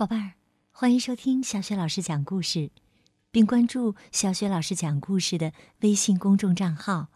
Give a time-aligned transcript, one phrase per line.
[0.00, 0.32] 宝贝儿，
[0.70, 2.70] 欢迎收听小雪老师讲故事，
[3.30, 7.08] 并关注小雪老师讲故事的微信公众账号。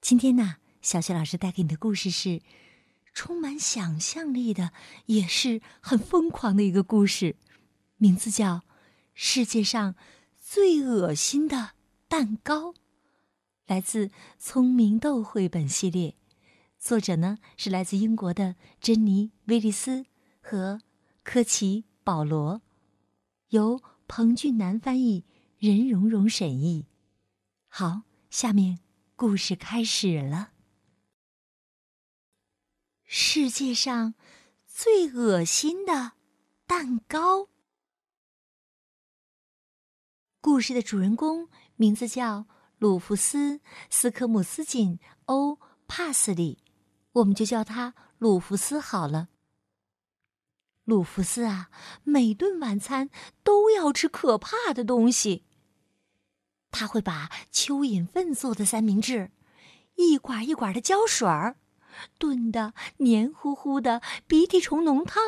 [0.00, 2.42] 今天呢，小雪老师带给你的故事是
[3.14, 4.72] 充满想象力的，
[5.06, 7.36] 也是很疯狂的一个故事，
[7.98, 8.56] 名字叫
[9.14, 9.94] 《世界上
[10.40, 11.74] 最恶心的
[12.08, 12.72] 蛋糕》，
[13.68, 14.06] 来自
[14.40, 16.16] 《聪明豆》绘本系列，
[16.80, 20.06] 作者呢是来自英国的珍妮·威利斯
[20.40, 20.80] 和。
[21.22, 22.62] 科奇·保罗，
[23.48, 25.24] 由彭俊南翻译，
[25.58, 26.86] 任蓉蓉审译。
[27.68, 28.80] 好，下面
[29.14, 30.52] 故事开始了。
[33.04, 34.14] 世界上
[34.66, 36.12] 最恶心的
[36.66, 37.48] 蛋糕。
[40.40, 42.46] 故事的主人公名字叫
[42.78, 43.58] 鲁弗斯·
[43.90, 45.54] 斯科姆斯锦·欧·
[45.86, 46.62] 帕斯利，
[47.12, 49.28] 我们就叫他鲁弗斯好了。
[50.90, 51.70] 鲁弗斯啊，
[52.02, 53.10] 每顿晚餐
[53.44, 55.44] 都要吃可怕的东西。
[56.72, 59.30] 他会把蚯蚓粪做的三明治，
[59.94, 61.54] 一管一管的胶水儿，
[62.18, 65.22] 炖的黏糊糊的鼻涕虫浓汤，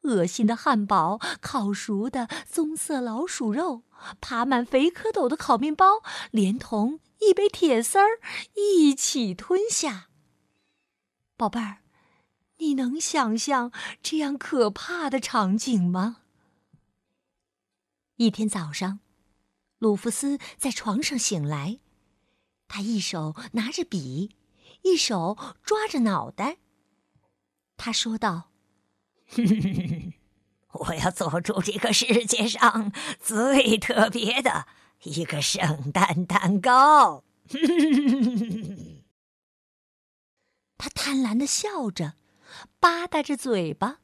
[0.00, 3.84] 恶心的汉堡，烤熟的棕色老鼠肉，
[4.20, 8.18] 爬满肥蝌蚪的烤面包，连同一杯铁丝儿
[8.56, 10.08] 一起吞下。
[11.36, 11.81] 宝贝儿。
[12.62, 13.72] 你能想象
[14.04, 16.18] 这样可怕的场景吗？
[18.16, 19.00] 一天早上，
[19.78, 21.80] 鲁弗斯在床上醒来，
[22.68, 24.36] 他一手拿着笔，
[24.82, 26.58] 一手抓着脑袋。
[27.76, 28.52] 他说道
[30.86, 34.68] ：“我要做出这个世界上最特别的
[35.02, 37.24] 一个圣诞蛋糕。
[40.78, 42.14] ”他贪婪的笑着。
[42.80, 44.00] 吧嗒着嘴巴，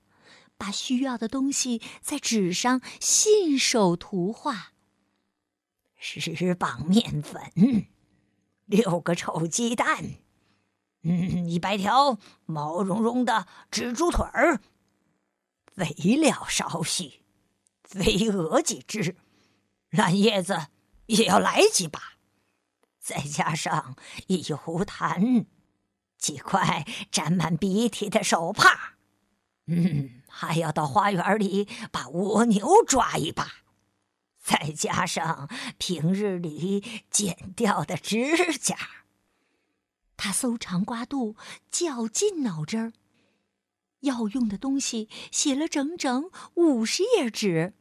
[0.57, 4.73] 把需要的东西在纸上信手涂画。
[6.01, 7.89] 十磅面粉，
[8.67, 10.21] 六个臭鸡蛋，
[11.03, 14.61] 嗯，一百条毛茸茸的蜘蛛腿儿，
[15.75, 15.87] 肥
[16.17, 17.25] 料少许，
[17.83, 19.17] 飞蛾几只，
[19.91, 20.69] 烂叶子
[21.07, 22.01] 也要来几把，
[23.01, 23.97] 再加上
[24.29, 25.47] 一壶痰。
[26.19, 28.97] 几块沾满鼻涕的手帕，
[29.67, 33.49] 嗯，还要到花园里把蜗牛抓一把，
[34.43, 35.49] 再加上
[35.79, 38.77] 平日里剪掉的指甲。
[40.17, 41.37] 他搜肠刮肚，
[41.71, 42.93] 绞尽脑汁儿，
[44.01, 47.75] 要用的东西写了整整五十页纸，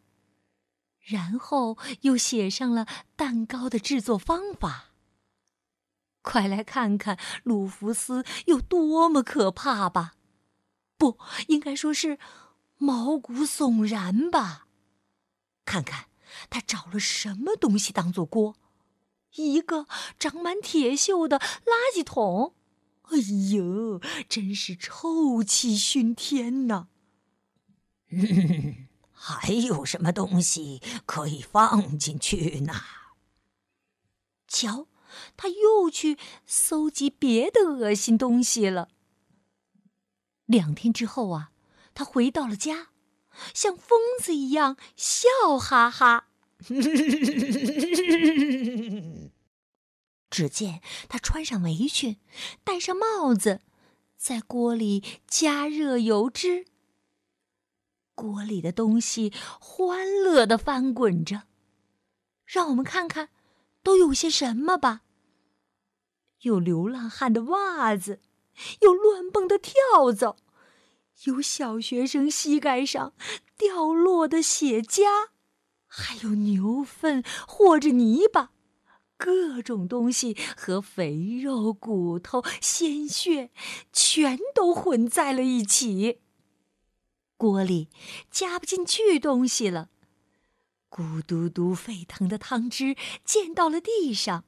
[0.99, 4.91] 然后又写上了蛋糕的制作方法。
[6.21, 10.15] 快来看看鲁弗斯有多么可怕吧！
[10.97, 11.17] 不
[11.47, 12.17] 应该说是
[12.77, 14.67] 毛骨悚然吧？
[15.63, 16.07] 看看
[16.49, 18.55] 他找了什么东西当做锅？
[19.35, 19.85] 一个
[20.17, 22.55] 长满铁锈的垃圾桶！
[23.09, 23.17] 哎
[23.55, 26.87] 呦，真是臭气熏天呐！
[29.11, 32.73] 还有什么东西可以放进去呢？
[34.47, 34.87] 瞧。
[35.35, 38.89] 他又去搜集别的恶心东西了。
[40.45, 41.51] 两天之后啊，
[41.93, 42.89] 他回到了家，
[43.53, 45.27] 像疯子一样笑
[45.59, 46.29] 哈哈。
[50.29, 52.17] 只见他穿上围裙，
[52.63, 53.61] 戴上帽子，
[54.17, 56.65] 在锅里加热油脂。
[58.15, 61.43] 锅里的东西欢乐的翻滚着。
[62.45, 63.29] 让我们看看，
[63.87, 65.03] 都有些什么吧。
[66.41, 68.19] 有流浪汉的袜子，
[68.81, 70.35] 有乱蹦的跳蚤，
[71.23, 73.13] 有小学生膝盖上
[73.57, 75.29] 掉落的血痂，
[75.85, 78.51] 还有牛粪或者泥巴，
[79.15, 83.51] 各种东西和肥肉、骨头、鲜血
[83.93, 86.19] 全都混在了一起。
[87.37, 87.87] 锅里
[88.29, 89.87] 加不进去东西了，
[90.97, 94.45] 咕嘟嘟沸腾的汤汁溅到了地上。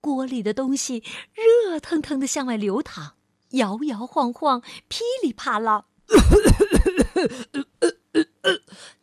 [0.00, 1.02] 锅里的东西
[1.34, 3.16] 热腾腾的向外流淌，
[3.50, 5.86] 摇摇晃晃，噼里啪啦。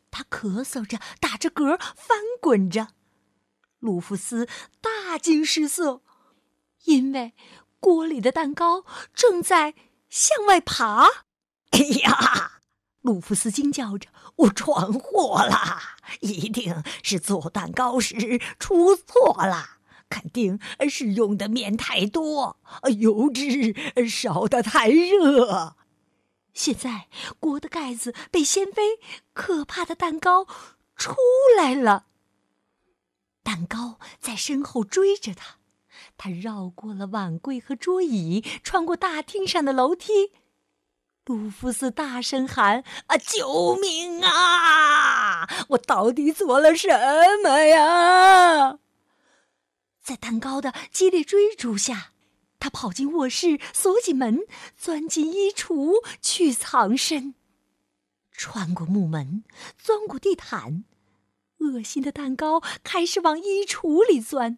[0.10, 2.94] 他咳嗽着，打着嗝，翻滚着。
[3.80, 4.48] 鲁弗斯
[4.80, 6.02] 大惊失色，
[6.86, 7.34] 因为
[7.82, 9.74] 锅里的蛋糕正在
[10.10, 11.06] 向外爬。
[11.72, 12.53] 哎 呀！
[13.04, 15.80] 鲁弗斯惊叫着：“我闯祸了！
[16.22, 19.78] 一定是做蛋糕时出错了。”
[20.10, 20.60] 肯定
[20.90, 22.58] 是用的面太多，
[23.00, 23.76] 油脂
[24.08, 25.76] 烧得太热。
[26.54, 27.08] 现在
[27.40, 29.00] 锅的盖子被掀飞，
[29.34, 30.46] 可怕的蛋糕
[30.96, 31.16] 出
[31.58, 32.06] 来了。
[33.42, 35.56] 蛋糕在身后追着他，
[36.16, 40.32] 他绕过了碗柜和桌椅，穿过大厅上的楼梯。
[41.26, 45.48] 鲁夫斯大声喊：“啊，救命啊！
[45.70, 46.90] 我到底做了什
[47.42, 48.80] 么呀？”
[50.04, 52.12] 在蛋糕的激烈追逐下，
[52.60, 54.42] 他跑进卧室，锁紧门，
[54.76, 57.36] 钻进衣橱去藏身，
[58.32, 59.46] 穿过木门，
[59.78, 60.84] 钻过地毯。
[61.60, 64.58] 恶心的蛋糕开始往衣橱里钻。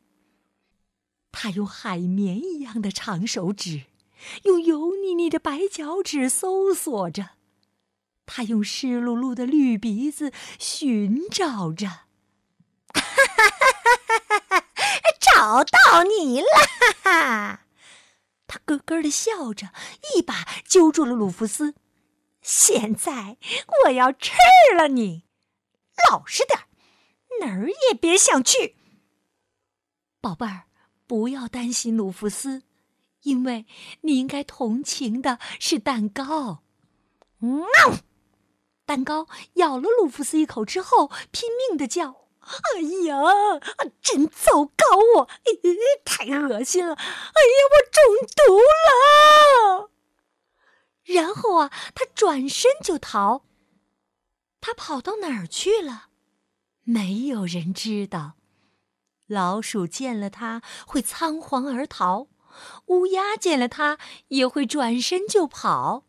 [1.32, 3.84] 他用海绵一样的长手指，
[4.44, 7.32] 用油腻腻的白脚趾搜索着，
[8.26, 11.88] 他用湿漉漉的绿鼻子寻找着。
[11.88, 14.66] 哈哈哈哈哈哈！
[15.20, 16.48] 找到你了！
[17.04, 17.66] 哈哈！
[18.48, 19.72] 他咯咯的笑着，
[20.16, 21.76] 一把揪住了鲁弗斯。
[22.42, 23.38] 现在
[23.86, 24.32] 我要吃
[24.78, 25.24] 了你！
[26.10, 26.60] 老实点。
[27.42, 28.78] 哪儿也别想去，
[30.22, 30.68] 宝贝儿，
[31.06, 32.64] 不要担心鲁弗斯，
[33.26, 33.66] 因为
[34.02, 36.64] 你应该同情的是蛋糕。
[37.42, 37.64] 嗯，
[38.86, 43.18] 蛋糕咬了鲁弗斯一口之后，拼命的叫：“哎呀，
[44.02, 44.86] 真糟糕！
[45.18, 45.30] 我
[46.06, 46.94] 太恶心了！
[46.94, 49.90] 哎呀，我中毒了！”
[51.04, 53.44] 然后啊，他转身就逃。
[54.62, 56.10] 他跑到哪儿去了？
[56.84, 58.34] 没有人知道，
[59.28, 62.28] 老鼠见了他会仓皇而逃，
[62.88, 63.98] 乌鸦见了它
[64.30, 66.06] 也会转身就跑。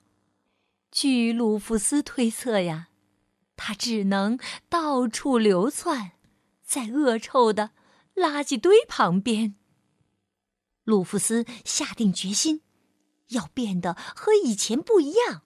[0.90, 2.88] 据鲁弗斯推测呀，
[3.56, 4.38] 它只能
[4.68, 6.12] 到处流窜，
[6.62, 7.70] 在恶臭的
[8.14, 9.56] 垃圾堆旁边。
[10.84, 12.62] 鲁弗斯下定决心，
[13.28, 15.42] 要变得和以前不一样。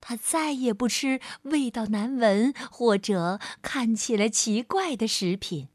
[0.00, 5.68] 他再也不吃味道难闻或者看起来奇怪的食品。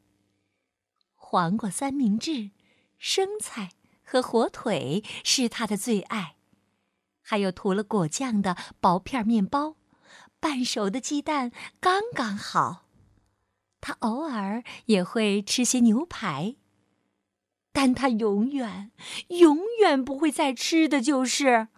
[1.13, 2.51] 黄瓜三明治、
[2.97, 3.71] 生菜
[4.13, 6.35] 和火腿是他的最爱，
[7.23, 9.75] 还有涂了果酱的薄片面包，
[10.39, 12.85] 半熟的鸡蛋刚刚好。
[13.81, 16.57] 他偶尔也会吃些牛排，
[17.71, 18.91] 但他永远、
[19.29, 21.69] 永远不会再吃的就是，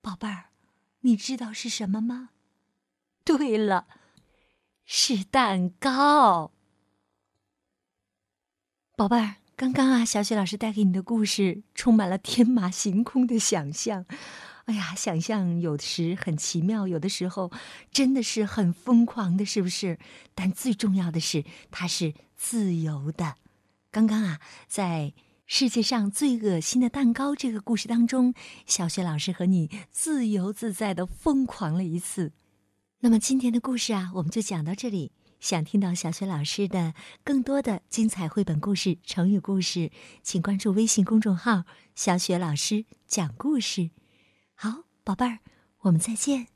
[0.00, 0.46] 宝贝儿。
[1.00, 2.30] 你知道是什么吗？
[3.22, 3.86] 对了，
[4.86, 6.52] 是蛋糕。
[8.96, 14.04] 宝贝儿，刚刚啊，小雪老师带给你的故事充满了天马行空的想象。
[14.66, 17.52] 哎呀，想象有时很奇妙，有的时候
[17.92, 19.98] 真的是很疯狂的，是不是？
[20.34, 23.36] 但最重要的是，它是自由的。
[23.90, 25.12] 刚刚啊，在。
[25.46, 28.32] 世界上最恶心的蛋糕这个故事当中，
[28.64, 32.32] 小雪老师和你自由自在的疯狂了一次。
[33.00, 35.12] 那么今天的故事啊，我们就讲到这里。
[35.44, 39.90] 想听到小雪老师的更多的精彩绘本故事、成语故事，
[40.22, 41.64] 请关注微信公众号
[41.94, 43.90] “小雪老师讲故事”。
[44.56, 45.40] 好，宝贝儿，
[45.80, 46.53] 我们再见。